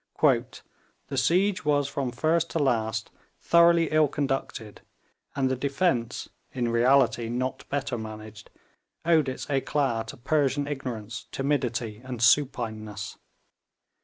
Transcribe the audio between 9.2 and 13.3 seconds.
its éclat to Persian ignorance, timidity and supineness.